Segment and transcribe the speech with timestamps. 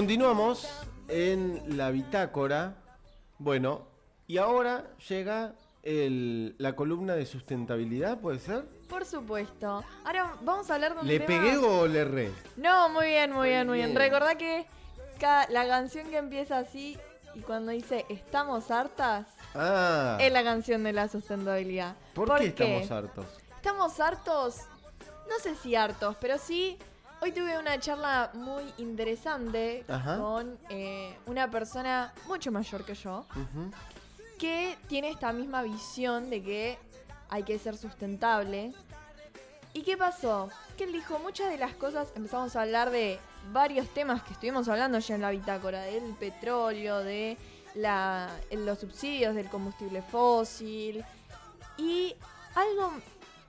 [0.00, 0.66] continuamos
[1.08, 2.74] en la bitácora.
[3.38, 3.82] Bueno,
[4.26, 5.52] y ahora llega
[5.82, 8.64] el- la columna de sustentabilidad, ¿puede ser?
[8.88, 9.84] Por supuesto.
[10.06, 12.32] Ahora vamos a hablar de un ¿Le tema- pegué o le erré?
[12.56, 13.90] No, muy bien, muy bien, muy bien.
[13.90, 13.98] bien.
[14.00, 14.64] Recordá que
[15.50, 16.96] la canción que empieza así
[17.34, 21.94] y cuando dice estamos hartas Ah, es la canción de la sustentabilidad.
[22.14, 23.26] ¿por, qué estamos hartos?
[23.54, 24.56] Estamos hartos,
[25.28, 26.78] no sé si hartos, pero sí.
[27.22, 30.16] Hoy tuve una charla muy interesante Ajá.
[30.18, 33.26] con eh, una persona mucho mayor que yo
[34.38, 36.78] que tiene esta misma visión de que
[37.28, 38.72] hay que ser sustentable.
[39.74, 40.48] ¿Y qué pasó?
[40.78, 43.20] Que él dijo muchas de las cosas, empezamos a hablar de
[43.52, 47.36] varios temas que estuvimos hablando ya en la bitácora, del petróleo, de
[47.74, 51.04] la, los subsidios del combustible fósil.
[51.76, 52.16] Y
[52.54, 52.94] algo,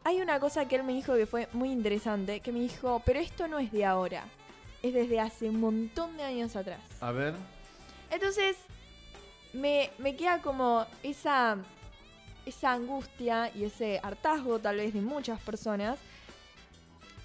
[0.03, 3.19] hay una cosa que él me dijo que fue muy interesante, que me dijo, pero
[3.19, 4.23] esto no es de ahora,
[4.81, 6.81] es desde hace un montón de años atrás.
[6.99, 7.35] A ver.
[8.09, 8.57] Entonces,
[9.53, 11.57] me, me queda como esa,
[12.45, 15.99] esa angustia y ese hartazgo tal vez de muchas personas.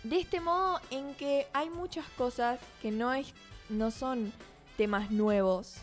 [0.03, 3.33] De este modo en que hay muchas cosas que no, es,
[3.69, 4.33] no son
[4.77, 5.77] temas nuevos,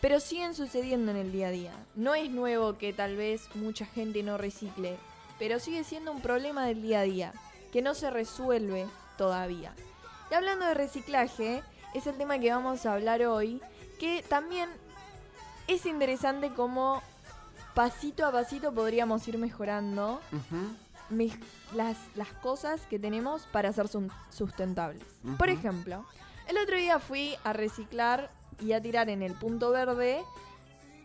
[0.00, 1.72] pero siguen sucediendo en el día a día.
[1.94, 4.96] No es nuevo que tal vez mucha gente no recicle,
[5.38, 7.32] pero sigue siendo un problema del día a día,
[7.72, 8.86] que no se resuelve
[9.16, 9.72] todavía.
[10.30, 11.62] Y hablando de reciclaje,
[11.94, 13.60] es el tema que vamos a hablar hoy,
[13.98, 14.68] que también
[15.66, 17.02] es interesante como
[17.74, 20.20] pasito a pasito podríamos ir mejorando
[21.74, 23.86] las, las cosas que tenemos para ser
[24.30, 25.02] sustentables.
[25.38, 26.04] Por ejemplo,
[26.48, 28.30] el otro día fui a reciclar
[28.60, 30.22] y a tirar en el punto verde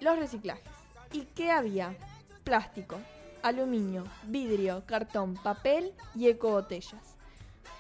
[0.02, 0.64] los reciclajes.
[1.12, 1.96] ¿Y qué había?
[2.44, 2.98] Plástico,
[3.44, 7.16] aluminio, vidrio, cartón, papel y ecobotellas.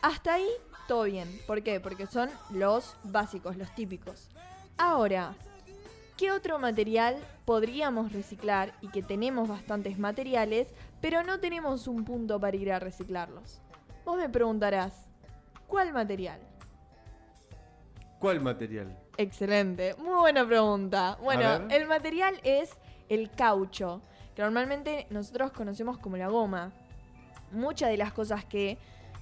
[0.01, 0.49] Hasta ahí
[0.87, 1.29] todo bien.
[1.47, 1.79] ¿Por qué?
[1.79, 4.29] Porque son los básicos, los típicos.
[4.77, 5.35] Ahora,
[6.17, 7.15] ¿qué otro material
[7.45, 10.67] podríamos reciclar y que tenemos bastantes materiales,
[11.01, 13.61] pero no tenemos un punto para ir a reciclarlos?
[14.05, 15.07] Vos me preguntarás,
[15.67, 16.39] ¿cuál material?
[18.19, 18.97] ¿Cuál material?
[19.17, 21.17] Excelente, muy buena pregunta.
[21.21, 22.71] Bueno, el material es
[23.09, 24.01] el caucho,
[24.35, 26.71] que normalmente nosotros conocemos como la goma.
[27.51, 28.77] Muchas de las cosas que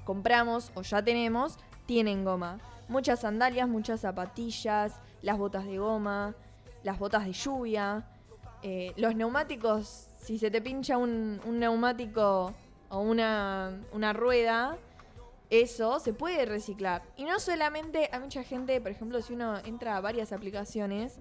[0.06, 2.60] compramos o ya tenemos tienen goma.
[2.88, 6.36] Muchas sandalias, muchas zapatillas, las botas de goma,
[6.84, 8.06] las botas de lluvia,
[8.64, 12.54] eh, los neumáticos, si se te pincha un, un neumático
[12.90, 14.78] o una, una rueda,
[15.50, 17.04] eso se puede reciclar.
[17.18, 21.20] Y no solamente a mucha gente, por ejemplo, si uno entra a varias aplicaciones,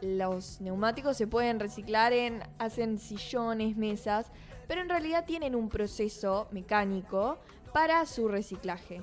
[0.00, 4.30] los neumáticos se pueden reciclar en, hacen sillones, mesas,
[4.66, 7.38] pero en realidad tienen un proceso mecánico
[7.72, 9.02] para su reciclaje.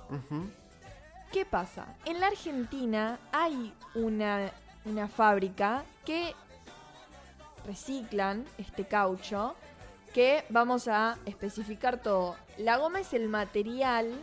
[1.32, 1.96] ¿Qué pasa?
[2.06, 4.52] En la Argentina hay una,
[4.86, 6.34] una fábrica que
[7.66, 9.56] reciclan este caucho
[10.14, 12.38] que vamos a especificar todo.
[12.58, 14.14] La goma es el material,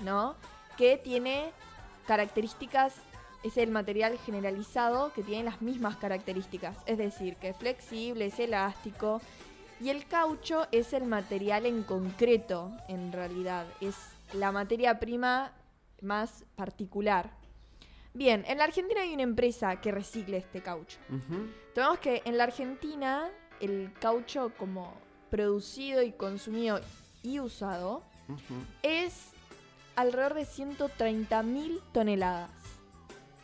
[0.00, 0.36] ¿no?
[0.78, 1.52] Que tiene
[2.06, 2.94] características,
[3.42, 6.76] es el material generalizado que tiene las mismas características.
[6.86, 9.20] Es decir, que es flexible, es elástico.
[9.80, 13.66] Y el caucho es el material en concreto, en realidad.
[13.80, 13.96] Es
[14.32, 15.52] la materia prima
[16.00, 17.30] más particular.
[18.14, 20.98] Bien, en la Argentina hay una empresa que recicle este caucho.
[21.74, 23.28] Tenemos que en la Argentina
[23.60, 24.94] el caucho como
[25.30, 26.80] producido y consumido
[27.22, 28.02] y usado
[28.82, 29.32] es
[29.96, 32.50] alrededor de 130.000 toneladas.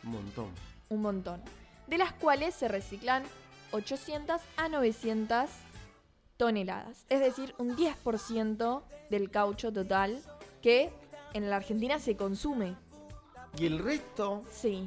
[0.03, 0.49] Un montón.
[0.89, 1.41] Un montón.
[1.87, 3.23] De las cuales se reciclan
[3.71, 5.49] 800 a 900
[6.37, 7.05] toneladas.
[7.09, 10.21] Es decir, un 10% del caucho total
[10.61, 10.91] que
[11.33, 12.75] en la Argentina se consume.
[13.57, 14.43] ¿Y el resto?
[14.51, 14.85] Sí.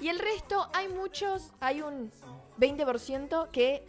[0.00, 2.10] Y el resto, hay muchos, hay un
[2.58, 3.84] 20% que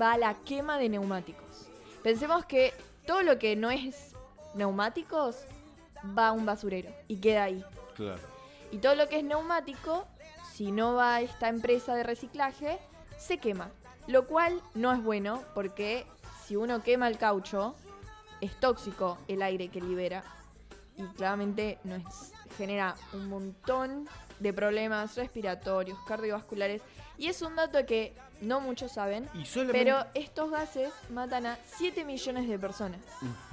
[0.00, 1.68] va a la quema de neumáticos.
[2.02, 2.72] Pensemos que
[3.06, 4.14] todo lo que no es
[4.54, 5.36] neumáticos
[6.16, 7.64] va a un basurero y queda ahí.
[7.96, 8.37] Claro.
[8.70, 10.06] Y todo lo que es neumático,
[10.52, 12.78] si no va a esta empresa de reciclaje,
[13.16, 13.70] se quema.
[14.06, 16.06] Lo cual no es bueno porque
[16.44, 17.74] si uno quema el caucho,
[18.40, 20.24] es tóxico el aire que libera.
[20.96, 24.08] Y claramente no es, genera un montón
[24.40, 26.82] de problemas respiratorios, cardiovasculares.
[27.18, 29.28] Y es un dato que no muchos saben.
[29.34, 33.00] Y solamente, Pero estos gases matan a 7 millones de personas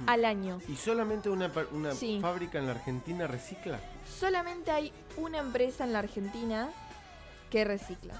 [0.06, 0.60] al año.
[0.68, 2.18] ¿Y solamente una, una Sí.
[2.20, 3.80] fábrica en la Argentina recicla?
[4.18, 6.68] Solamente hay una empresa en la Argentina
[7.50, 8.14] que recicla.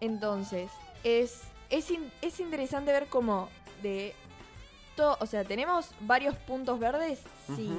[0.00, 0.70] Entonces,
[1.04, 1.40] es,
[1.70, 3.48] es, in- es interesante ver cómo
[3.82, 4.14] de
[4.94, 7.20] todo, o sea, tenemos varios puntos verdes,
[7.54, 7.70] sí.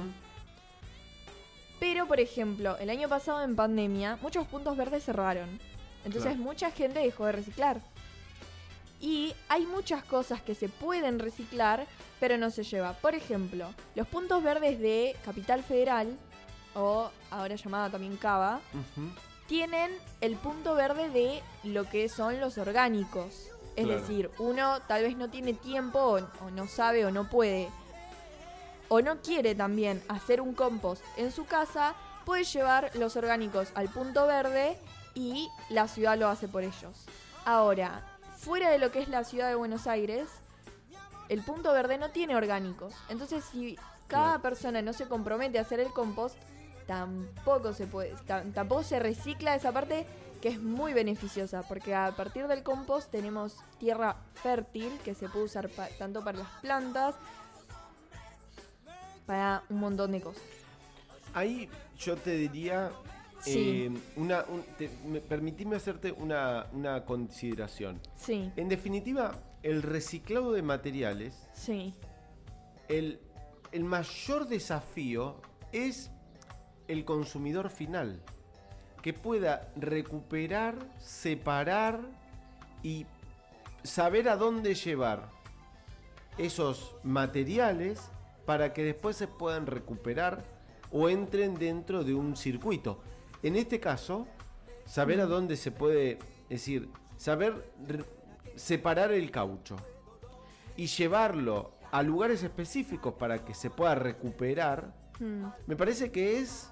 [1.80, 5.48] Pero, por ejemplo, el año pasado en pandemia, muchos puntos verdes cerraron.
[6.04, 6.38] Entonces Claro.
[6.44, 7.80] mucha gente dejó de reciclar.
[9.00, 11.86] Y hay muchas cosas que se pueden reciclar,
[12.18, 12.94] pero no se lleva.
[12.94, 16.16] Por ejemplo, los puntos verdes de Capital Federal,
[16.74, 18.60] o ahora llamada también Cava,
[19.46, 19.90] tienen
[20.20, 23.50] el punto verde de lo que son los orgánicos.
[23.76, 24.00] Es Claro.
[24.00, 27.68] decir, uno tal vez no tiene tiempo o, o no sabe o no puede
[28.88, 31.94] o no quiere también hacer un compost en su casa,
[32.24, 34.78] puede llevar los orgánicos al punto verde
[35.14, 37.04] y la ciudad lo hace por ellos.
[37.44, 38.02] Ahora,
[38.36, 40.28] fuera de lo que es la ciudad de Buenos Aires,
[41.28, 42.94] el punto verde no tiene orgánicos.
[43.08, 46.36] Entonces, si cada persona no se compromete a hacer el compost,
[46.86, 50.06] tampoco se puede, ta- tampoco se recicla esa parte
[50.40, 55.46] que es muy beneficiosa, porque a partir del compost tenemos tierra fértil que se puede
[55.46, 57.14] usar pa- tanto para las plantas,
[59.28, 60.42] para un montón de cosas.
[61.34, 62.90] Ahí yo te diría,
[63.42, 63.82] Sí.
[63.94, 68.00] eh, una, un- te- me- permitime hacerte una, una consideración.
[68.16, 71.92] Sí, En definitiva, el reciclado de materiales, sí,
[72.88, 73.20] el,
[73.70, 75.42] el mayor desafío
[75.72, 76.10] es
[76.88, 78.22] el consumidor final,
[79.02, 82.00] que pueda recuperar, separar
[82.82, 83.04] y
[83.82, 85.28] saber a dónde llevar
[86.38, 88.00] esos materiales
[88.48, 90.42] para que después se puedan recuperar
[90.90, 92.98] o entren dentro de un circuito.
[93.42, 94.26] En este caso,
[94.86, 96.12] saber a dónde se puede,
[96.48, 97.70] es decir, saber
[98.56, 99.76] separar el caucho
[100.78, 106.70] y llevarlo a lugares específicos para que se pueda recuperar, Mm, me parece que es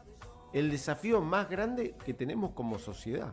[0.52, 3.32] el desafío más grande que tenemos como sociedad.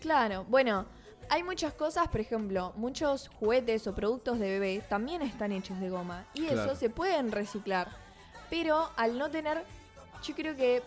[0.00, 0.86] Claro, bueno,
[1.28, 5.88] hay muchas cosas, por ejemplo, muchos juguetes o productos de bebé también están hechos de
[5.90, 6.64] goma y Claro.
[6.72, 7.88] eso se pueden reciclar.
[8.50, 9.64] Pero al no tener,
[10.22, 10.82] yo creo que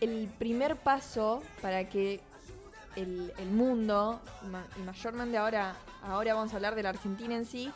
[0.00, 2.20] el primer paso para que
[2.96, 4.20] el, el mundo,
[4.76, 7.70] y mayormente ahora, ahora vamos a hablar de la Argentina en sí,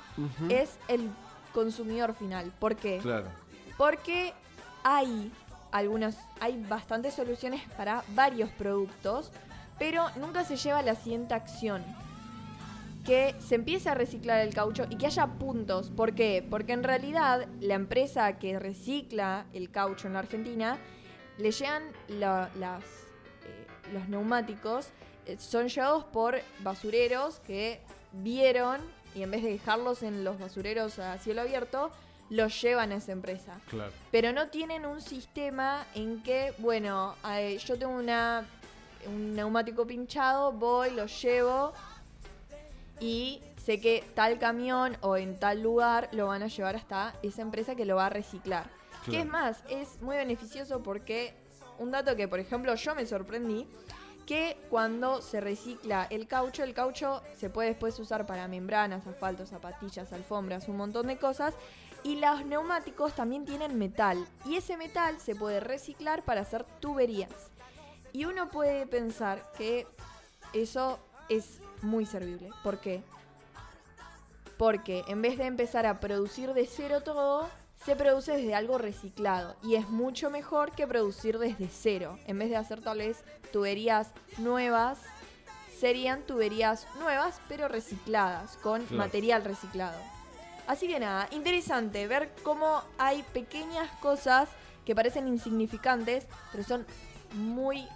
[0.48, 1.08] es el
[1.54, 2.52] consumidor final.
[2.58, 2.98] ¿Por qué?
[2.98, 3.28] Claro,
[3.78, 4.32] Porque
[4.82, 5.32] hay
[5.72, 9.30] algunas, hay bastantes soluciones para varios productos,
[9.78, 11.84] pero nunca se lleva a la siguiente acción.
[13.04, 15.90] Que se empiece a reciclar el caucho y que haya puntos.
[15.90, 16.44] ¿Por qué?
[16.48, 20.76] Porque en realidad la empresa que recicla el caucho en la Argentina
[21.38, 24.88] le llegan la- las, eh, los neumáticos,
[25.26, 27.80] eh, son llevados por basureros que
[28.12, 28.80] vieron
[29.14, 31.92] y en vez de dejarlos en los basureros a cielo abierto,
[32.28, 33.60] los llevan a esa empresa.
[33.70, 33.92] claro.
[34.10, 38.44] Pero no tienen un sistema en que, bueno, eh, yo tengo una,
[39.08, 41.72] un neumático pinchado, voy, lo llevo
[43.00, 47.42] y sé que tal camión o en tal lugar lo van a llevar hasta esa
[47.42, 48.70] empresa que lo va a reciclar.
[49.04, 49.24] Que Claro.
[49.24, 51.34] es más, es muy beneficioso porque
[51.78, 53.66] un dato que, por ejemplo, yo me sorprendí,
[54.26, 59.50] que cuando se recicla el caucho, el caucho se puede después usar para membranas, asfaltos,
[59.50, 61.54] zapatillas, alfombras, un montón de cosas.
[62.02, 64.26] Y los neumáticos también tienen metal.
[64.44, 67.30] Y ese metal se puede reciclar para hacer tuberías.
[68.16, 69.86] Y uno puede pensar que
[70.54, 72.48] eso es muy servible.
[72.62, 73.02] ¿Por qué?
[74.56, 77.46] Porque en vez de empezar a producir de cero todo,
[77.84, 79.54] se produce desde algo reciclado.
[79.62, 82.18] Y es mucho mejor que producir desde cero.
[82.26, 84.98] En vez de hacer tal vez tuberías nuevas,
[85.78, 88.96] serían tuberías nuevas pero recicladas, con Claro.
[88.96, 90.00] material reciclado.
[90.66, 94.48] Así que nada, interesante ver cómo hay pequeñas cosas
[94.86, 96.86] que parecen insignificantes, pero son
[97.34, 97.86] muy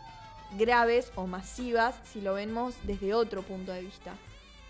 [0.59, 4.15] graves o masivas si lo vemos desde otro punto de vista.